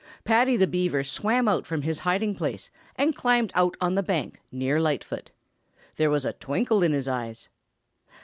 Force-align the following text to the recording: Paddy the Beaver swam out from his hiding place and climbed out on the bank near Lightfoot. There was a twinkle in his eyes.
Paddy 0.23 0.57
the 0.57 0.65
Beaver 0.65 1.03
swam 1.03 1.47
out 1.47 1.67
from 1.67 1.83
his 1.83 1.99
hiding 1.99 2.33
place 2.33 2.71
and 2.95 3.15
climbed 3.15 3.51
out 3.53 3.77
on 3.79 3.93
the 3.93 4.01
bank 4.01 4.41
near 4.51 4.79
Lightfoot. 4.81 5.29
There 5.97 6.09
was 6.09 6.25
a 6.25 6.33
twinkle 6.33 6.81
in 6.81 6.91
his 6.91 7.07
eyes. 7.07 7.49